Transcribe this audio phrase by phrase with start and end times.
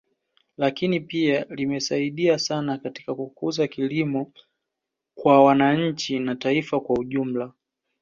[0.57, 4.31] Lakini pia limesaidia sana katika kukuza kilimo
[5.15, 7.53] kwa wananchi na taifa kwa ujumla